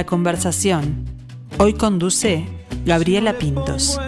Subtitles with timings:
[0.00, 1.04] La conversación.
[1.58, 2.46] Hoy conduce
[2.86, 4.00] Gabriela Pintos.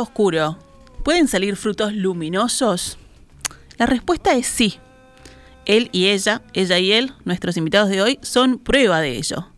[0.00, 0.58] Oscuro,
[1.02, 2.98] ¿pueden salir frutos luminosos?
[3.76, 4.78] La respuesta es sí.
[5.66, 9.48] Él y ella, ella y él, nuestros invitados de hoy, son prueba de ello.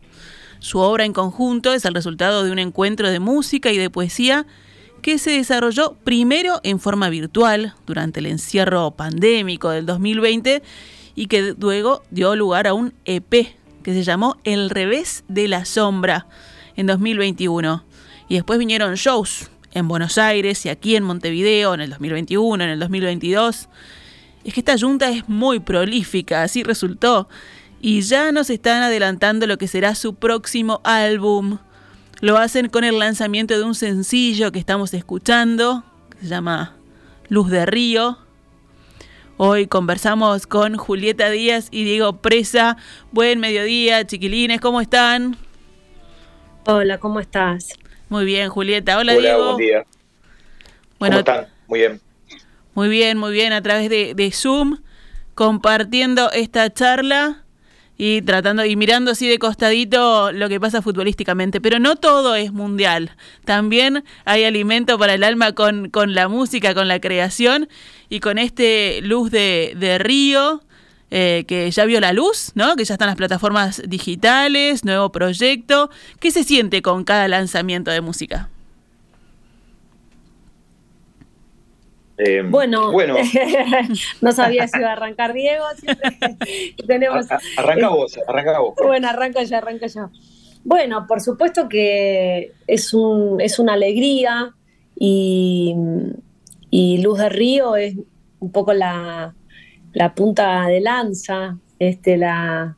[0.58, 4.46] Su obra en conjunto es el resultado de un encuentro de música y de poesía
[5.02, 10.62] que se desarrolló primero en forma virtual durante el encierro pandémico del 2020
[11.14, 15.64] y que luego dio lugar a un EP que se llamó El revés de la
[15.64, 16.27] sombra
[16.77, 17.84] en 2021.
[18.28, 22.70] Y después vinieron shows en Buenos Aires y aquí en Montevideo en el 2021, en
[22.70, 23.68] el 2022.
[24.44, 27.28] Es que esta junta es muy prolífica, así resultó.
[27.80, 31.58] Y ya nos están adelantando lo que será su próximo álbum.
[32.20, 36.76] Lo hacen con el lanzamiento de un sencillo que estamos escuchando, que se llama
[37.28, 38.18] Luz de Río.
[39.38, 42.76] Hoy conversamos con Julieta Díaz y Diego Presa.
[43.10, 45.38] Buen mediodía, chiquilines, ¿cómo están?
[46.66, 47.70] Hola, ¿cómo estás?
[48.11, 48.98] Muy bien, Julieta.
[48.98, 49.44] Hola, Hola, Diego.
[49.55, 49.84] buen día.
[50.98, 51.47] Bueno, ¿Cómo están?
[51.69, 52.00] Muy bien.
[52.75, 54.78] Muy bien, muy bien, a través de, de Zoom,
[55.34, 57.44] compartiendo esta charla
[57.97, 61.61] y tratando y mirando así de costadito lo que pasa futbolísticamente.
[61.61, 63.12] Pero no todo es mundial.
[63.44, 67.69] También hay alimento para el alma con, con la música, con la creación
[68.08, 70.62] y con este luz de, de río.
[71.11, 72.77] Eh, que ya vio la luz, ¿no?
[72.77, 75.91] Que ya están las plataformas digitales, nuevo proyecto.
[76.20, 78.48] ¿Qué se siente con cada lanzamiento de música?
[82.19, 83.16] Eh, Bueno, bueno
[84.21, 85.65] no sabía si iba a arrancar Diego.
[86.87, 88.75] tenemos, arranca vos, arranca vos.
[88.77, 90.10] Bueno, arranco yo, arranco yo.
[90.62, 94.53] Bueno, por supuesto que es, un, es una alegría
[94.97, 95.75] y,
[96.71, 97.94] y Luz de Río es
[98.38, 99.34] un poco la,
[99.93, 102.77] la punta de lanza, este, la,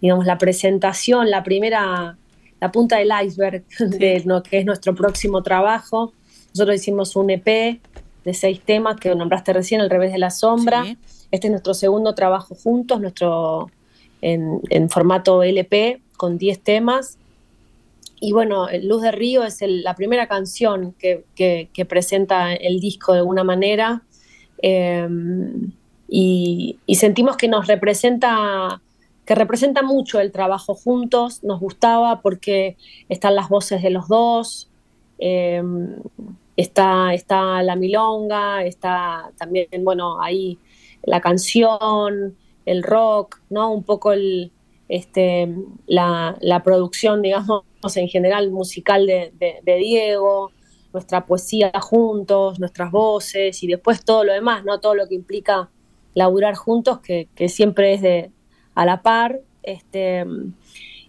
[0.00, 2.16] digamos, la presentación, la primera,
[2.60, 6.12] la punta del iceberg de lo que es nuestro próximo trabajo.
[6.54, 7.44] Nosotros hicimos un EP
[8.24, 10.84] de seis temas que nombraste recién, El revés de la sombra.
[10.84, 10.98] Sí.
[11.30, 13.70] Este es nuestro segundo trabajo juntos, nuestro
[14.22, 17.18] en, en formato LP con 10 temas.
[18.20, 22.80] Y bueno, Luz de Río es el- la primera canción que, que- que presenta el
[22.80, 24.02] disco de alguna manera.
[24.62, 25.06] Eh,
[26.08, 28.82] y, sentimos que nos representa,
[29.24, 31.42] que representa mucho el trabajo juntos.
[31.44, 32.76] Nos gustaba porque
[33.08, 34.70] están las voces de los dos.
[35.18, 35.62] eh,
[36.56, 40.58] está, está la milonga, está también, bueno, ahí
[41.02, 43.72] la canción, el rock, ¿no?
[43.72, 44.52] Un poco el,
[44.88, 45.54] este,
[45.86, 47.64] la, la producción, digamos,
[47.96, 50.52] en general musical de, de- de Diego,
[50.92, 54.80] nuestra poesía juntos, nuestras voces y después todo lo demás, ¿no?
[54.80, 55.70] Todo lo que implica
[56.16, 58.32] laburar juntos, que, que siempre es de
[58.74, 59.40] a la par.
[59.62, 60.24] Este,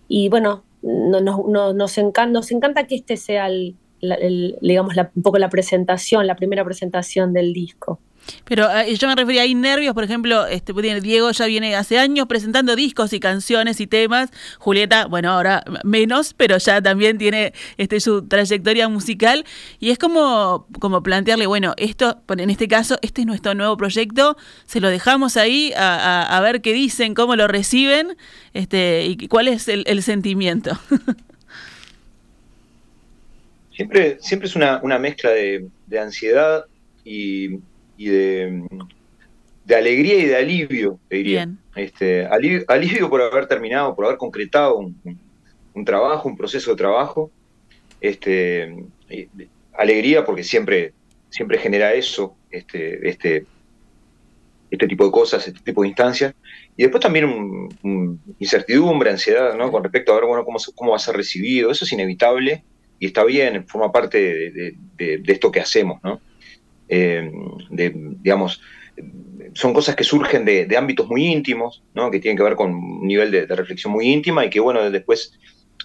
[0.07, 4.95] y bueno, no- no- no- nos, encanta, nos encanta que este sea el, el, digamos,
[4.95, 7.99] la- un poco la presentación, la primera presentación del disco.
[8.45, 11.99] Pero eh, yo me refería, hay nervios, por ejemplo, este, pues, Diego ya viene hace
[11.99, 14.29] años presentando discos y canciones y temas.
[14.59, 19.45] Julieta, bueno, ahora menos, pero ya también tiene este, su trayectoria musical.
[19.79, 24.37] Y es como, como plantearle, bueno, esto, en este caso, este es nuestro nuevo proyecto,
[24.65, 28.15] se lo dejamos ahí a, ver qué dicen, cómo lo reciben
[28.53, 30.79] este, y cuál es el, sentimiento.
[33.75, 36.65] Siempre, siempre es una, una mezcla de ansiedad
[37.05, 37.59] y,
[37.97, 38.63] y de,
[39.63, 41.45] de alegría y de alivio, te diría.
[41.45, 41.59] Bien.
[41.75, 47.31] Este, alivio, alivio por haber terminado, por haber concretado un, trabajo, un proceso de trabajo.
[47.99, 48.73] Este,
[49.73, 50.93] alegría porque siempre,
[51.29, 53.47] siempre genera eso, este, este,
[54.69, 56.33] este tipo de cosas, este tipo de instancias.
[56.75, 59.71] Y después también un- un incertidumbre, ansiedad, ¿no?
[59.71, 61.71] Con respecto a ver, bueno, cómo, se- cómo va a ser recibido.
[61.71, 62.65] Eso es inevitable
[62.99, 66.21] y está bien, forma parte de, de- de- de esto que hacemos, ¿no?
[66.89, 67.29] Eh,
[67.69, 67.91] de,
[68.21, 68.61] digamos,
[69.53, 72.09] son cosas que surgen de, de ámbitos muy íntimos, ¿no?
[72.11, 75.33] Que tienen que ver con un nivel de, reflexión muy íntima y que, bueno, después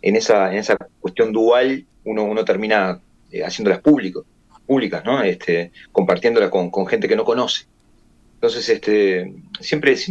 [0.02, 3.00] en esa, en esa cuestión dual uno, uno termina
[3.30, 4.24] eh, haciéndolas público,
[4.66, 5.22] públicas, ¿no?
[5.22, 7.66] Este, compartiéndolas con, con gente que no conoce.
[8.34, 10.08] Entonces, este, siempre es,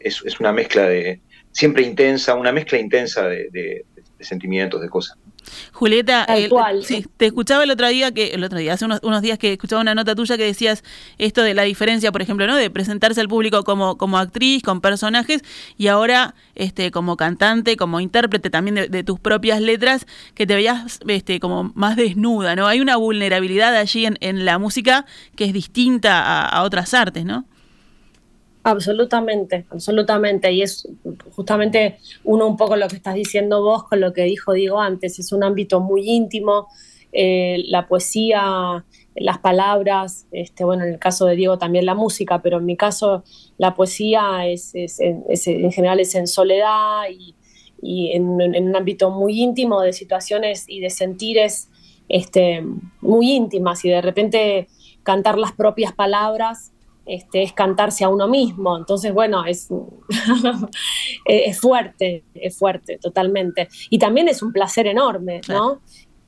[0.00, 3.84] es, es una mezcla de, siempre intensa, una mezcla intensa de, de-
[4.20, 5.16] sentimientos, de cosas.
[5.72, 6.26] Julieta,
[6.82, 9.52] sí, te escuchaba el otro día, que el otro día, hace unos, unos, días que
[9.52, 10.82] escuchaba una nota tuya que decías
[11.18, 12.56] esto de la diferencia, por ejemplo, ¿no?
[12.56, 15.42] De presentarse al público como, como actriz, con personajes,
[15.76, 21.00] y ahora este, como cantante, como intérprete también de, tus propias letras, que te veías
[21.06, 22.66] este, como más desnuda, ¿no?
[22.66, 25.06] Hay una vulnerabilidad allí en, en la música
[25.36, 27.44] que es distinta a, a otras artes, ¿no?
[28.62, 30.52] Absolutamente, absolutamente.
[30.52, 30.88] Y es
[31.30, 35.18] justamente uno un poco lo que estás diciendo vos con lo que dijo Diego antes.
[35.18, 36.68] Es un ámbito muy íntimo.
[37.12, 38.84] Eh, la poesía,
[39.14, 42.76] las palabras, este, bueno, en el caso de Diego también la música, pero en mi
[42.76, 43.24] caso
[43.56, 47.34] la poesía es, en general es en soledad y,
[48.12, 51.70] en, un ámbito muy íntimo de situaciones y de sentires
[52.08, 52.64] este,
[53.00, 54.68] muy íntimas y de repente
[55.02, 56.72] cantar las propias palabras
[57.08, 58.76] este, es cantarse a uno mismo.
[58.76, 59.68] Entonces, bueno, es,
[61.24, 63.68] es fuerte, es fuerte, totalmente.
[63.90, 65.80] Y también es un placer enorme, ¿no?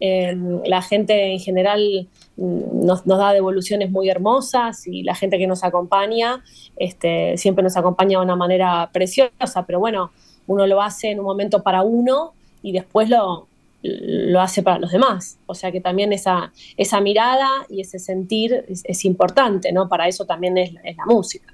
[0.03, 5.47] Em, la gente en general mm, nos, da devoluciones muy hermosas y la gente que
[5.47, 6.43] nos acompaña
[6.77, 10.11] este, siempre nos acompaña de una manera preciosa, pero bueno,
[10.47, 12.33] uno lo hace en un momento para uno
[12.63, 13.50] y después lo,
[13.83, 15.39] lo hace para los demás.
[15.47, 19.89] O sea que también esa, esa mirada y ese sentir es, importante, ¿no?
[19.89, 21.53] Para eso también es, la música.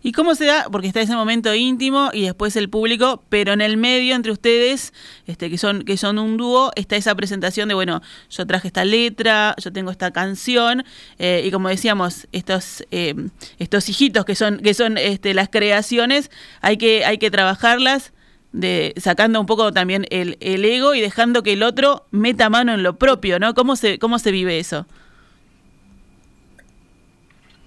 [0.00, 0.66] ¿Y cómo se da?
[0.70, 4.92] Porque está ese momento íntimo y después el público, pero en el medio entre ustedes,
[5.26, 8.84] este, que son, que son un dúo, está esa presentación de bueno, yo traje esta
[8.84, 10.84] letra, yo tengo esta canción,
[11.18, 13.16] eh, y como decíamos, estos, eh,
[13.58, 16.30] estos hijitos que son, que son este, las creaciones,
[16.60, 18.12] hay que, hay que trabajarlas
[18.52, 22.72] de sacando un poco también el, el, ego y dejando que el otro meta mano
[22.72, 23.54] en lo propio, ¿no?
[23.54, 24.86] ¿Cómo se, cómo se vive eso?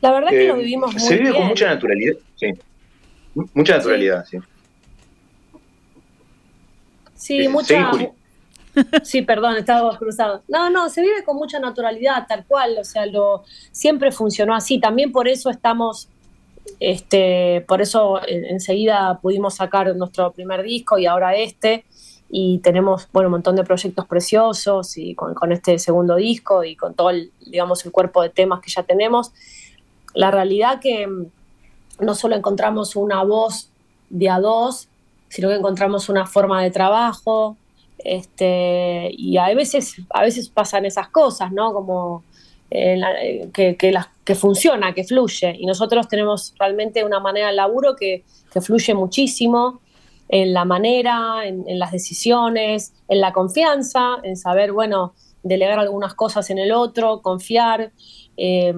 [0.02, 2.48] La verdad que lo eh, vivimos muy Se vive con mucha naturalidad, sí.
[3.54, 4.38] Mucha naturalidad, sí.
[7.16, 7.92] Sí, mucha...
[9.04, 10.44] Sí, perdón, estaba cruzado.
[10.48, 14.80] No, no, se vive con mucha naturalidad, tal cual, o sea, lo siempre funcionó así.
[14.80, 16.08] También por eso estamos
[16.80, 21.86] este, por eso enseguida pudimos sacar nuestro primer disco y ahora este.
[22.32, 26.94] Y tenemos bueno, un montón de proyectos preciosos y con, este segundo disco y con
[26.94, 29.32] todo el, digamos, el cuerpo de temas que ya tenemos.
[30.14, 31.26] La realidad que mm,
[32.02, 33.70] no solo encontramos una voz
[34.10, 34.90] de a dos,
[35.30, 37.58] sino que encontramos una forma de trabajo,
[38.00, 41.74] este, y a veces, a veces pasan esas cosas, ¿no?
[41.74, 42.24] Como
[42.72, 45.56] eh, que, que, funciona, que fluye.
[45.58, 48.24] Y nosotros tenemos realmente una manera de laburo que,
[48.62, 49.82] fluye muchísimo
[50.28, 56.50] en la manera, en, las decisiones, en la confianza, en saber, bueno, delegar algunas cosas
[56.50, 57.92] en el otro, confiar.
[58.38, 58.74] Eh,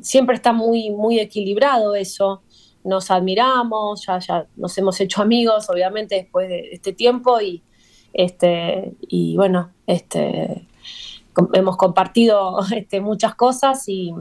[0.00, 2.42] siempre está muy, muy equilibrado eso.
[2.82, 7.62] Nos admiramos, ya, ya nos hemos hecho amigos, obviamente, después de este tiempo y,
[8.14, 10.66] este, y bueno, este,
[11.52, 14.14] hemos compartido este, muchas cosas y,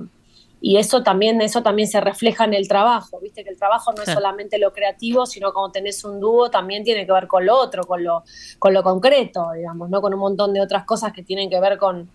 [0.66, 4.14] eso también eso también se refleja en el trabajo viste que el trabajo no es
[4.14, 7.84] solamente lo creativo sino cuando tenés un dúo también tiene que ver con lo otro
[7.84, 8.24] con lo
[8.60, 11.78] con lo concreto digamos no con un montón de otras cosas que tienen que ver
[11.78, 12.10] con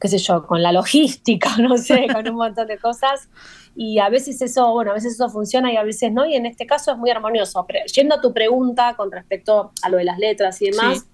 [0.00, 3.28] qué sé yo con la logística no sé con un montón de cosas.
[3.74, 6.46] Y a veces eso bueno a veces eso funciona y a veces no y en
[6.46, 7.64] este caso es muy armonioso.
[7.66, 11.06] Pero, yendo a tu pregunta con respecto a lo de las letras y demás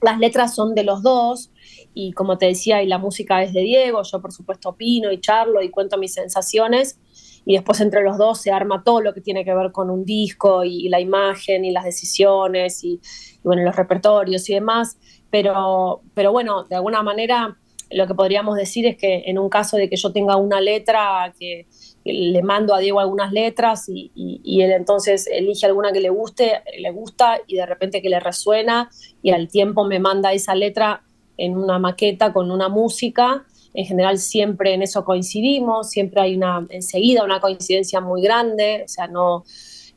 [0.00, 1.51] las letras son de los dos
[1.94, 5.20] y como te decía, y la música es de Diego, yo por supuesto opino y
[5.20, 6.98] charlo y cuento mis sensaciones
[7.44, 10.04] y después entre los dos se arma todo lo que tiene que ver con un
[10.04, 13.00] disco y, la imagen y las decisiones y,
[13.42, 14.98] bueno, los repertorios y demás,
[15.30, 17.56] pero, pero bueno, de alguna manera
[17.90, 21.34] lo que podríamos decir es que en un caso de que yo tenga una letra
[21.38, 21.66] que,
[22.04, 26.60] le mando a Diego algunas letras y, y, él entonces elige alguna que le guste,
[26.76, 28.90] le gusta y de repente que le resuena
[29.22, 31.04] y al tiempo me manda esa letra
[31.44, 33.44] en una maqueta con una música.
[33.74, 38.88] En general siempre en eso coincidimos, siempre hay una enseguida una coincidencia muy grande, o
[38.88, 39.44] sea, no,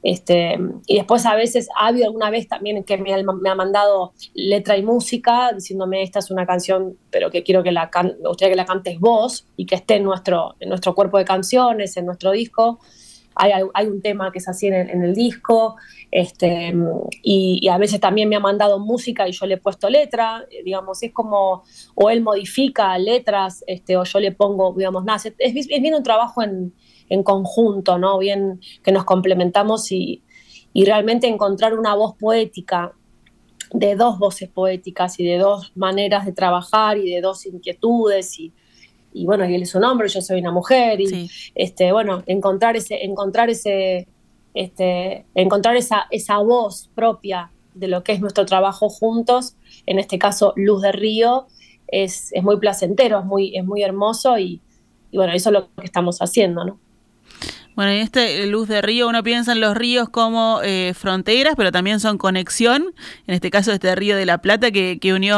[0.06, 4.78] este, y después a veces ha habido alguna vez también que me ha, mandado letra
[4.78, 8.56] y música diciéndome esta es una canción, pero que quiero que la can me que
[8.56, 12.30] la cantes vos y que esté en nuestro, en nuestro cuerpo de canciones, en nuestro
[12.30, 12.80] disco.
[13.36, 15.76] Hay, un tema que es así en el, en el disco,
[16.10, 16.74] este,
[17.22, 21.04] y, a veces también me ha mandado música y yo le he puesto letra, digamos,
[21.04, 21.64] es como,
[21.96, 26.04] o él modifica letras, este, o yo le pongo, digamos, nada, es, es bien un
[26.04, 26.74] trabajo en,
[27.10, 28.18] en conjunto, ¿no?
[28.18, 30.22] Bien que nos complementamos y,
[30.74, 32.92] realmente encontrar una voz poética
[33.72, 38.54] de dos voces poéticas y de dos maneras de trabajar y de dos inquietudes y,
[39.24, 43.06] bueno, y él es un hombre, yo soy una mujer y este bueno, encontrar ese
[43.06, 44.08] encontrar ese
[44.54, 49.56] este encontrar esa esa voz propia de lo que es nuestro trabajo juntos,
[49.86, 51.48] en este caso Luz de Río,
[51.88, 54.62] es, es muy placentero, es muy, es muy hermoso y,
[55.12, 56.80] y bueno, eso es lo que estamos haciendo, ¿no?
[57.76, 61.74] Bueno, en este Luz de Río uno piensa en los ríos como eh, fronteras, pero
[61.74, 62.94] también son conexión.
[63.28, 65.38] En este caso, este Río de la Plata que, que unió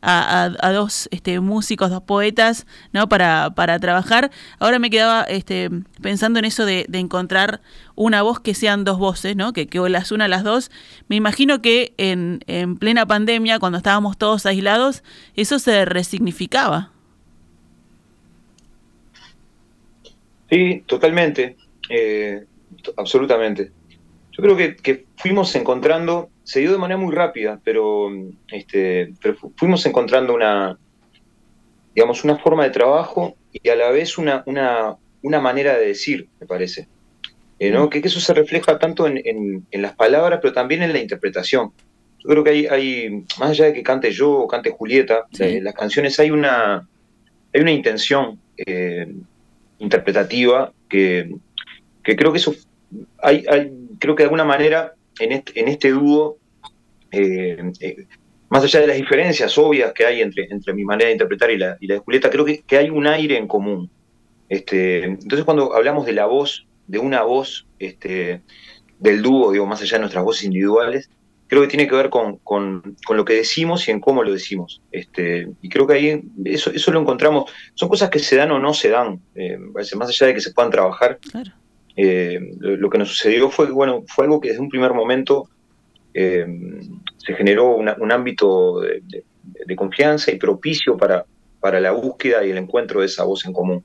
[0.00, 3.08] a, a, a, dos este, músicos, dos poetas, ¿no?
[3.08, 4.30] Para, para trabajar.
[4.58, 7.60] Ahora me quedaba este, pensando en eso de, de encontrar
[7.94, 9.52] una voz que sean dos voces, ¿no?
[9.52, 10.70] Que, que las una las dos.
[11.08, 15.02] Me imagino que en, en plena pandemia, cuando estábamos todos aislados,
[15.34, 16.92] eso se resignificaba.
[20.50, 21.56] Sí, totalmente,
[21.90, 22.46] eh,
[22.96, 23.72] absolutamente.
[24.38, 28.08] Yo creo que, que, fuimos encontrando, se dio de manera muy rápida, pero,
[28.52, 30.78] este, pero fuimos encontrando una,
[31.92, 36.28] digamos, una forma de trabajo y a la vez una, una, una manera de decir,
[36.38, 36.86] me parece.
[37.58, 37.90] Eh, ¿no?
[37.90, 41.00] que, que, eso se refleja tanto en, en, en, las palabras, pero también en la
[41.00, 41.72] interpretación.
[42.20, 45.42] Yo creo que hay, hay más allá de que cante yo o cante Julieta, sí.
[45.42, 46.88] eh, las canciones hay una,
[47.52, 48.38] hay una intención.
[48.56, 49.12] Eh,
[49.78, 51.30] interpretativa que,
[52.02, 52.54] que, creo que eso
[53.22, 56.38] hay, hay, creo que de alguna manera en este, en este dúo
[57.10, 58.06] eh, eh,
[58.48, 61.76] más allá de las diferencias obvias que hay entre, mi manera de interpretar y la,
[61.80, 63.90] y la de Julieta creo que, hay un aire en común
[64.48, 68.42] este, entonces cuando hablamos de la voz de una voz este,
[68.98, 71.10] del dúo digo más allá de nuestras voces individuales
[71.48, 72.40] creo que tiene que ver con,
[73.08, 74.82] lo que decimos y en cómo lo decimos.
[74.92, 77.50] Este, y creo que ahí eso, eso lo encontramos.
[77.74, 80.52] Son cosas que se dan o no se dan, eh, más allá de que se
[80.52, 81.18] puedan trabajar.
[81.18, 81.50] Claro.
[82.00, 85.48] Eh, lo, que nos sucedió fue, bueno, fue algo que desde un primer momento
[86.14, 86.46] eh,
[87.16, 91.24] se generó un ámbito de, confianza y propicio para,
[91.58, 93.82] para la búsqueda y el encuentro de esa voz en común.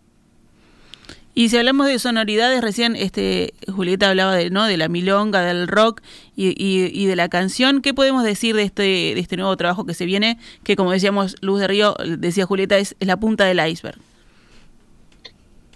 [1.34, 4.67] Y si hablamos de sonoridades, recién este Julieta hablaba de, ¿no?
[4.67, 6.01] de la milonga, del rock
[6.36, 7.82] y, y, de la canción.
[7.82, 10.38] ¿Qué podemos decir de este, de este nuevo trabajo que se viene?
[10.63, 13.98] Que como decíamos, Luz de Río, decía Julieta, es la punta del iceberg.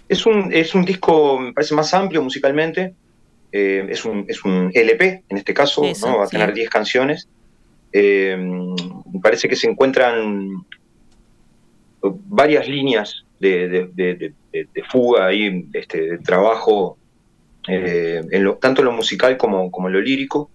[0.08, 2.94] Es un, es un disco, me parece, más amplio musicalmente.
[3.52, 6.18] Eh, es, un, es un LP, en este caso, Eso, ¿no?
[6.18, 6.70] va a tener 10 sí.
[6.70, 7.28] canciones.
[7.92, 10.64] Eh, me parece que se encuentran
[12.00, 16.98] varias líneas de, de, de, de fuga ahí, este, de trabajo,
[17.66, 20.50] eh, en lo, tanto en lo musical como, como en lo lírico.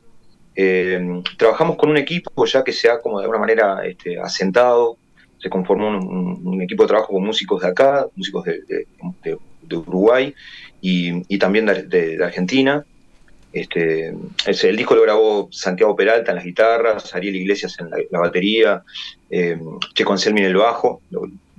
[1.38, 4.98] Trabajamos con un equipo ya que se ha como de alguna manera este, asentado,
[5.43, 8.88] se conformó un, un, equipo de trabajo con músicos de acá, músicos de,
[9.67, 10.33] de Uruguay
[10.81, 12.85] y, y también de, Argentina.
[13.51, 14.15] Este,
[14.47, 18.19] es, el disco lo grabó Santiago Peralta en las guitarras, Ariel Iglesias en la, la
[18.19, 18.83] batería,
[19.29, 19.59] eh,
[19.93, 21.01] Checo Anselmi en el bajo.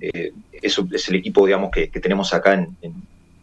[0.00, 2.94] Eh, eso es el equipo, digamos, que, que tenemos acá en, en,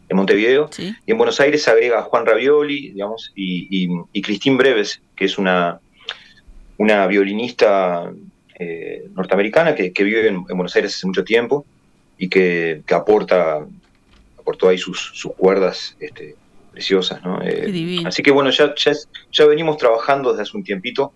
[0.08, 0.68] en Montevideo.
[0.72, 0.92] Sí.
[1.06, 5.38] Y en Buenos Aires agrega Juan Ravioli, digamos, y, y, y Christine Breves, que es
[5.38, 5.80] una,
[6.76, 8.12] una violinista
[8.58, 11.64] eh, norteamericana que, que vive en, en, Buenos Aires hace mucho tiempo
[12.18, 13.64] y que, que aporta,
[14.38, 16.36] aportó ahí sus, sus cuerdas este,
[16.70, 17.40] preciosas, ¿no?
[17.42, 18.92] Eh, así que bueno, ya, ya,
[19.30, 21.12] ya, venimos trabajando desde hace un tiempito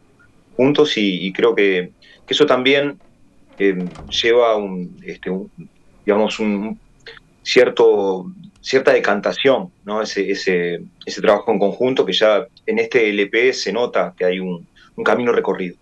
[0.56, 1.90] juntos y, y creo que,
[2.26, 2.98] que, eso también
[3.58, 3.84] eh,
[4.22, 5.50] lleva un, este, un,
[6.04, 6.78] digamos, un
[7.42, 8.26] cierto,
[8.60, 10.02] cierta decantación, ¿no?
[10.02, 14.40] Ese, ese, ese trabajo en conjunto que ya en este LP se nota que hay
[14.40, 14.66] un,
[14.96, 15.76] un camino recorrido.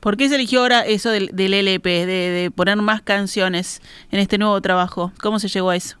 [0.00, 4.18] ¿Por qué se eligió ahora eso del, del LP, de, de, poner más canciones en
[4.18, 5.12] este nuevo trabajo?
[5.20, 5.96] ¿Cómo se llegó a eso?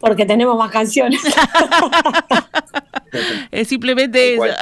[0.00, 1.20] Porque tenemos más canciones.
[3.50, 4.44] es simplemente eso.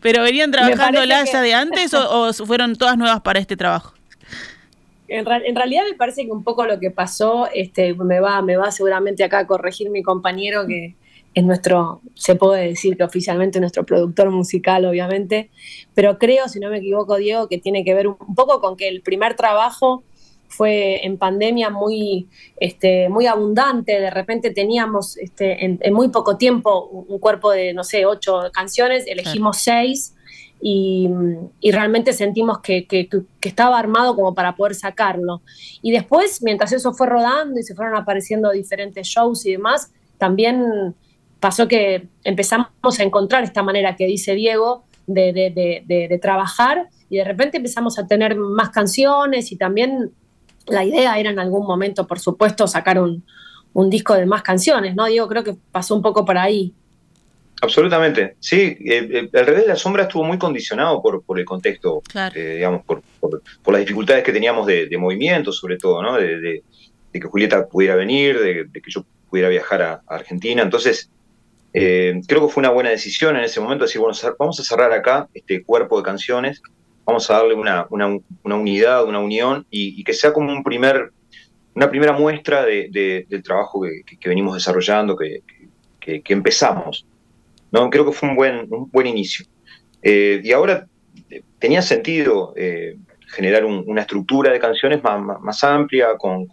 [0.00, 1.38] ¿Pero venían trabajando las que...
[1.38, 3.94] de antes o, o fueron todas nuevas para este trabajo?
[5.08, 8.56] En, en, realidad me parece que un poco lo que pasó, este, me va, me
[8.56, 10.94] va seguramente acá a corregir mi compañero que
[11.34, 15.50] es nuestro, se puede decir que oficialmente nuestro productor musical, obviamente,
[15.94, 18.88] pero creo, si no me equivoco, Diego, que tiene que ver un, poco con que
[18.88, 20.02] el primer trabajo
[20.48, 26.36] fue en pandemia muy, este, muy abundante, de repente teníamos este, en, en, muy poco
[26.36, 29.82] tiempo un cuerpo de, no sé, ocho canciones, elegimos claro.
[29.82, 30.16] seis
[30.60, 31.08] y,
[31.60, 35.40] y, realmente sentimos que, que, que, estaba armado como para poder sacarlo.
[35.80, 40.94] Y después, mientras eso fue rodando y se fueron apareciendo diferentes shows y demás, también
[41.40, 42.68] pasó que empezamos
[42.98, 47.56] a encontrar esta manera que dice Diego de, de, de, de trabajar y de repente
[47.56, 50.12] empezamos a tener más canciones y también
[50.66, 53.24] la idea era en algún momento, por supuesto, sacar un,
[53.72, 55.06] un disco de más canciones, ¿no?
[55.06, 56.72] Diego, creo que pasó un poco por ahí.
[57.62, 58.76] Absolutamente, sí.
[58.80, 62.34] Eh, eh, al revés, La Sombra estuvo muy condicionado por, por el contexto, claro.
[62.38, 66.16] eh, digamos, por, por, por, las dificultades que teníamos de, de movimiento, sobre todo, ¿no?
[66.16, 66.62] De, de,
[67.12, 70.62] de, que Julieta pudiera venir, de, que yo pudiera viajar a, a Argentina.
[70.62, 71.10] Entonces,
[71.72, 74.92] Eh, creo que fue una buena decisión en ese momento decir, bueno, vamos a cerrar
[74.92, 76.60] acá este cuerpo de canciones,
[77.04, 77.86] vamos a darle una,
[78.44, 81.12] unidad, una unión y, que sea como un primer,
[81.74, 85.42] una primera muestra del trabajo que, venimos desarrollando, que,
[86.26, 87.06] empezamos.
[87.70, 87.88] ¿no?
[87.88, 89.46] Creo que fue un buen, un buen inicio.
[90.02, 90.86] Eh, y ahora
[91.28, 92.54] eh, tenía sentido
[93.28, 96.48] generar una estructura de canciones más, amplia, con,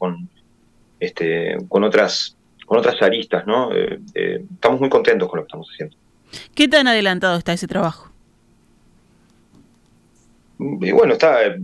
[1.00, 2.37] este, con otras
[2.68, 3.74] con otras aristas, ¿no?
[3.74, 5.96] Eh, eh, estamos muy contentos con lo que estamos haciendo.
[6.54, 8.12] ¿Qué tan adelantado está ese trabajo?
[10.60, 11.56] Y bueno, está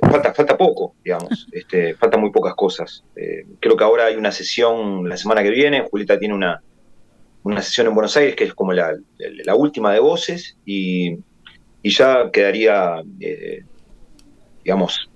[0.00, 3.04] falta falta poco, digamos, este, faltan muy pocas cosas.
[3.14, 6.62] Eh, creo que ahora hay una sesión la semana que viene, Julieta tiene una,
[7.42, 8.96] una sesión en Buenos Aires que es como la,
[9.54, 11.18] última de voces y,
[11.82, 13.02] y ya quedaría,
[14.64, 15.10] digamos,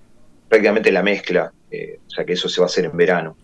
[0.47, 3.35] prácticamente la mezcla, o sea que eso se va a hacer en verano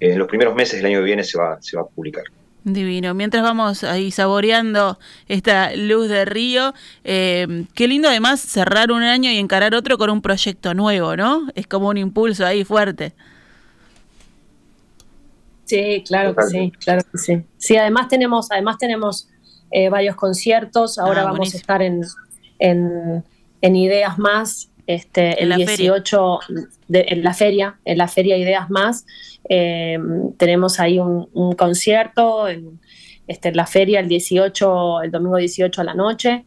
[0.00, 2.24] en los primeros meses del año que viene se va, se va a publicar.
[2.64, 3.14] Divino.
[3.14, 4.98] Mientras vamos ahí saboreando
[5.28, 6.74] esta luz de río,
[7.04, 11.48] eh, qué lindo además cerrar un año y encarar otro con un proyecto nuevo, ¿no?
[11.54, 13.12] Es como un impulso ahí fuerte.
[15.64, 17.44] Sí, claro que sí, claro que sí.
[17.56, 19.28] Sí, además tenemos, además tenemos
[19.70, 20.98] eh, varios conciertos.
[20.98, 22.02] Ahora ah, vamos a estar en,
[22.58, 23.24] en,
[23.60, 26.38] en Ideas Más este, el 18
[26.88, 29.04] de, en la feria, en la feria Ideas Más.
[29.48, 29.98] Eh,
[30.36, 32.80] tenemos ahí un, concierto en,
[33.26, 36.44] este, en la feria el 18, el domingo 18 a la noche.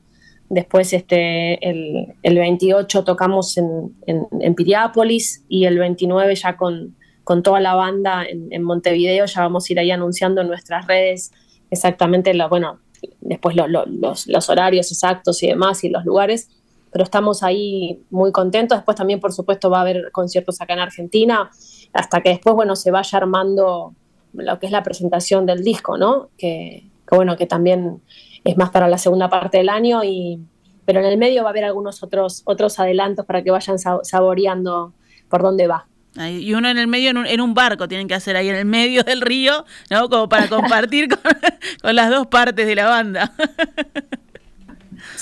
[0.50, 7.44] Después este, el, el 28 tocamos en, en, Piriápolis y el 29 ya con, con
[7.44, 9.26] toda la banda en, Montevideo.
[9.26, 11.32] Ya vamos a ir ahí anunciando en nuestras redes
[11.70, 12.80] exactamente, la, bueno,
[13.22, 16.50] después los, los horarios exactos y demás y los lugares
[16.92, 18.78] pero estamos ahí muy contentos.
[18.78, 21.50] Después también, por supuesto, va a haber conciertos acá en Argentina,
[21.94, 23.94] hasta que después, bueno, se vaya armando
[24.34, 26.30] lo que es la presentación del disco, ¿no?
[26.38, 28.02] Que, bueno, que también
[28.44, 30.40] es más para la segunda parte del año, y,
[30.86, 34.94] pero en el medio va a haber algunos otros, otros adelantos para que vayan saboreando
[35.28, 35.88] por dónde va.
[36.18, 39.04] Y uno en el medio, en un, barco, tienen que hacer ahí en el medio
[39.04, 40.10] del río, ¿no?
[40.10, 41.08] Como para compartir
[41.82, 43.32] con las dos partes de la banda.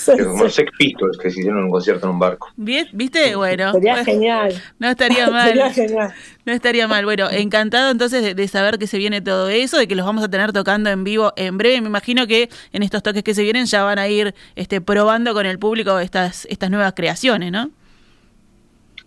[0.06, 2.48] como los Sex Pistols que se hicieron un concierto en un barco.
[2.56, 3.36] ¿Viste?
[3.36, 3.72] Bueno.
[3.72, 4.62] Sería genial.
[4.78, 5.48] No estaría mal.
[5.48, 6.14] Sería genial.
[6.44, 7.04] No estaría mal.
[7.04, 10.28] Bueno, encantado entonces de, saber que se viene todo eso, de que los vamos a
[10.28, 11.80] tener tocando en vivo en breve.
[11.80, 15.34] Me imagino que en estos toques que se vienen ya van a ir este, probando
[15.34, 17.70] con el público estas, estas nuevas creaciones, ¿no?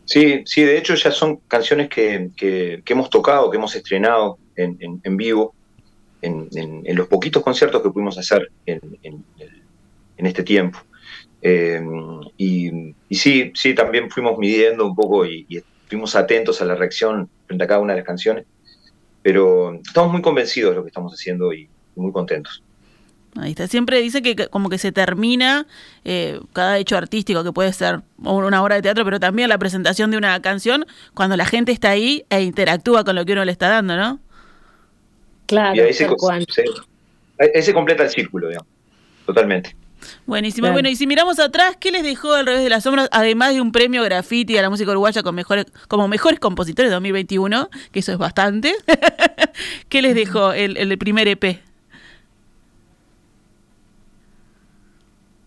[0.05, 4.77] Sí, sí, de hecho ya son canciones que, que, hemos tocado, que hemos estrenado en,
[5.03, 5.53] en, vivo,
[6.21, 8.81] en, en, los poquitos conciertos que pudimos hacer en,
[10.21, 10.79] en este tiempo.
[11.41, 11.81] Eh,
[12.37, 15.45] y, sí, sí, también fuimos midiendo un poco y,
[15.83, 18.45] estuvimos atentos a la reacción frente a cada una de las canciones,
[19.21, 22.63] pero estamos muy convencidos de lo que estamos haciendo y muy contentos.
[23.35, 23.67] Ahí está.
[23.67, 25.65] Siempre dice que como que se termina
[26.05, 30.11] eh, cada hecho artístico, que puede ser una obra de teatro, pero también la presentación
[30.11, 33.51] de una canción, cuando la gente está ahí e interactúa con lo que uno le
[33.51, 34.19] está dando, ¿no?
[35.47, 36.07] Claro, y ahí se
[37.73, 38.67] completa el círculo, digamos,
[39.25, 39.75] totalmente.
[40.25, 40.71] Buenísimo.
[40.71, 43.61] Bueno, y si miramos atrás, ¿qué les dejó al revés de las sombras, además de
[43.61, 47.99] un premio graffiti a la música uruguaya con mejores, como mejores compositores de 2021, que
[47.99, 48.75] eso es bastante?
[49.89, 51.59] ¿Qué les dejó el, el primer EP?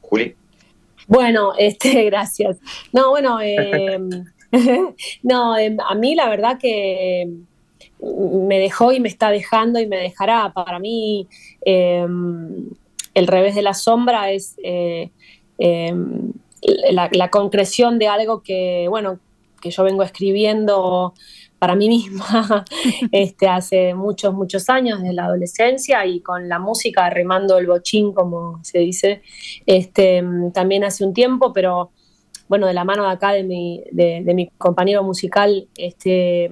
[0.02, 0.36] Juli.
[1.06, 2.58] Bueno, este, gracias.
[2.92, 3.98] No, bueno, eh,
[5.22, 7.28] no, eh, a mí la verdad que
[8.00, 10.52] me dejó y me está dejando y me dejará.
[10.52, 11.26] Para mí,
[11.64, 12.06] eh,
[13.14, 15.10] el revés de la sombra es eh,
[15.58, 16.32] em,
[16.90, 19.18] la, concreción de algo que, bueno,
[19.60, 21.14] que yo vengo escribiendo
[21.58, 22.64] para mí misma
[23.12, 28.12] este, hace muchos, muchos años, desde la adolescencia, y con la música remando el bochín,
[28.12, 29.22] como se dice,
[29.66, 30.22] este,
[30.52, 31.90] también hace un tiempo, pero
[32.48, 36.50] bueno, de la mano de acá de mi, de mi compañero musical, este,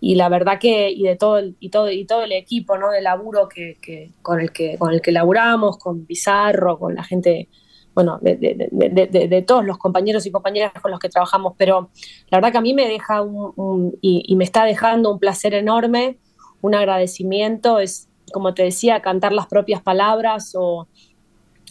[0.00, 2.90] y la verdad que y de todo el, y todo y todo el equipo no
[2.90, 7.02] de laburo que, que, con el que con el que laburamos con Pizarro con la
[7.02, 7.48] gente
[7.94, 11.54] bueno de, de, todos los compañeros y compañeras con los que trabajamos.
[11.56, 11.88] Pero
[12.28, 15.54] la verdad que a mí me deja un, y, y, me está dejando un placer
[15.54, 16.18] enorme
[16.60, 17.78] un agradecimiento.
[17.78, 20.88] Es como te decía cantar las propias palabras o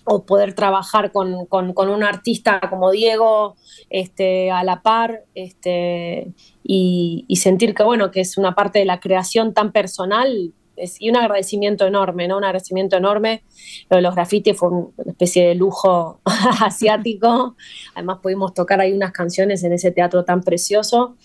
[0.06, 3.56] o poder trabajar con, con, un artista como Diego
[3.90, 6.32] este, a la par este,
[6.64, 10.54] y, sentir que, bueno, que es una parte de la creación tan personal
[11.00, 12.38] y un agradecimiento enorme, ¿no?
[12.38, 13.44] Un agradecimiento enorme.
[13.90, 16.20] Lo de los grafitis fue una especie de lujo
[16.62, 17.56] asiático.
[17.96, 21.16] Además pudimos tocar ahí unas canciones en ese teatro tan precioso.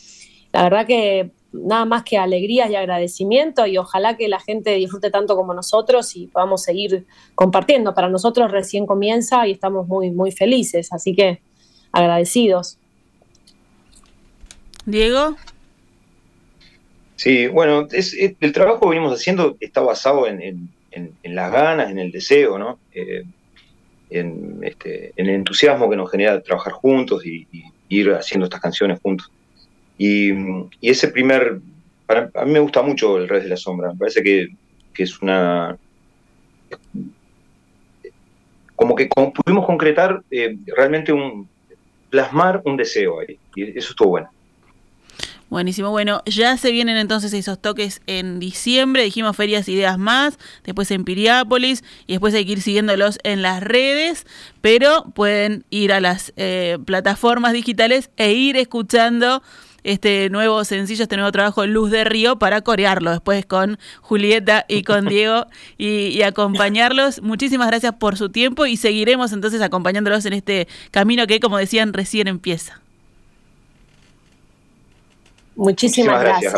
[0.52, 5.10] La verdad que nada más que alegrías y agradecimiento y ojalá que la gente disfrute
[5.10, 7.94] tanto como nosotros y podamos seguir compartiendo.
[7.94, 11.40] Para nosotros recién comienza y estamos muy, muy felices, así que
[11.92, 12.78] agradecidos.
[14.86, 15.36] Diego.
[17.16, 20.70] Sí, bueno, es, el trabajo que venimos haciendo está basado en,
[21.22, 22.78] las ganas, en el deseo, ¿no?
[22.94, 23.24] Eh,
[24.08, 27.46] este, en, el entusiasmo que nos genera trabajar juntos y,
[27.88, 29.30] ir haciendo estas canciones juntos.
[30.02, 30.32] Y,
[30.80, 31.60] ese primer,
[32.08, 34.48] a mí me gusta mucho El Rey de la Sombra, me parece que,
[34.96, 35.76] es una...
[38.74, 41.46] Como que pudimos concretar eh, realmente un,
[42.08, 44.30] plasmar un deseo ahí, y eso estuvo bueno.
[45.50, 50.90] Buenísimo, bueno, ya se vienen entonces esos toques en diciembre, dijimos ferias ideas más, después
[50.92, 54.26] en Piriápolis y después hay que ir siguiéndolos en las redes,
[54.62, 59.42] pero pueden ir a las eh, plataformas digitales e ir escuchando
[59.84, 64.82] este nuevo sencillo, este nuevo trabajo Luz de Río para corearlo después con Julieta y
[64.82, 65.46] con Diego
[65.78, 67.22] y, y, acompañarlos.
[67.22, 71.92] Muchísimas gracias por su tiempo y seguiremos entonces acompañándolos en este camino que, como decían,
[71.92, 72.80] recién empieza.
[75.56, 76.54] Muchísimas, gracias.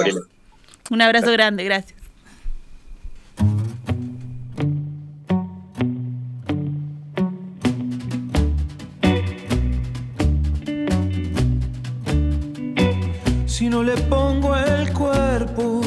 [0.91, 2.02] Un abrazo grande, gracias.
[13.63, 15.82] Si no le pongo el cuerpo,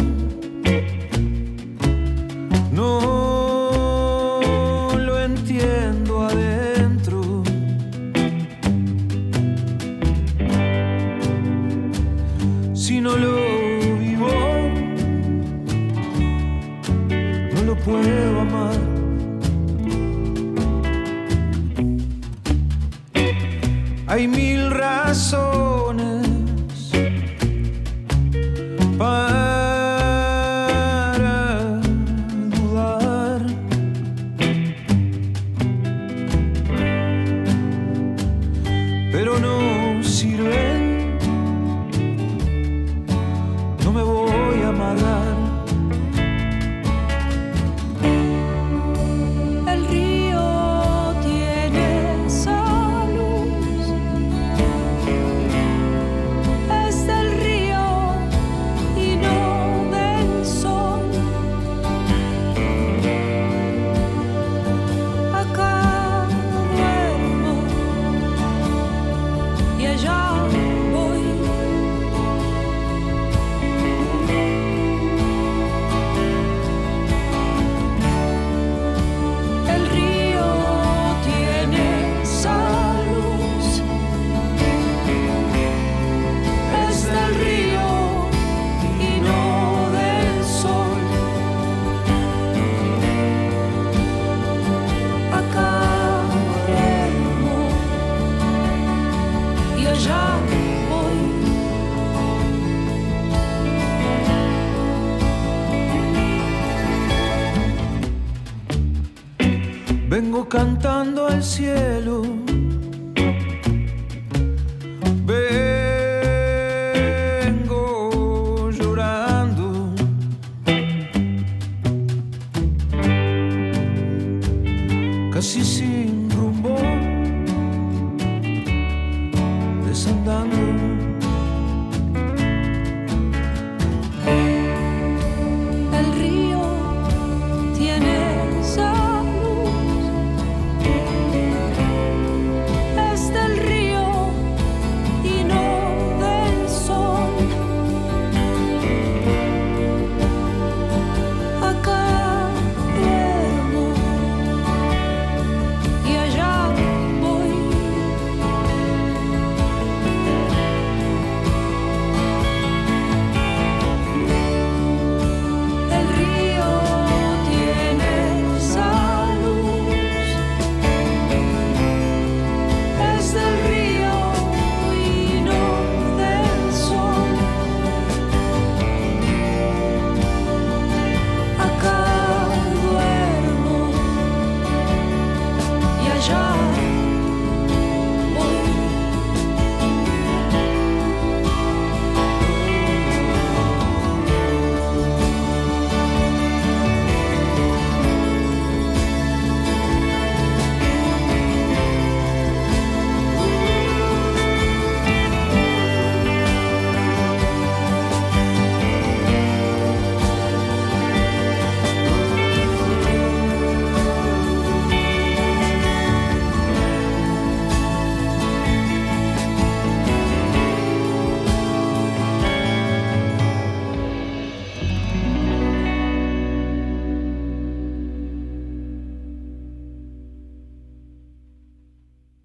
[110.55, 111.84] cantando al cielo